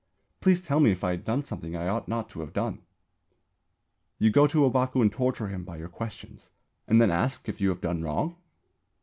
Please 0.39 0.61
tell 0.61 0.79
me 0.79 0.89
if 0.89 1.03
I 1.03 1.15
did 1.15 1.45
something 1.45 1.75
I 1.75 1.87
ought 1.87 2.07
not 2.07 2.27
to 2.29 2.39
have 2.39 2.53
done? 2.53 2.77
Daigu: 4.17 4.17
You 4.17 4.31
go 4.31 4.47
to 4.47 4.61
Ōbaku 4.61 4.99
and 4.99 5.11
torture 5.11 5.49
him 5.49 5.63
by 5.63 5.77
your 5.77 5.89
questions, 5.89 6.49
and 6.87 6.99
then 6.99 7.11
ask 7.11 7.47
if 7.47 7.61
you 7.61 7.69
have 7.69 7.81
done 7.81 8.01
wrong! 8.01 8.35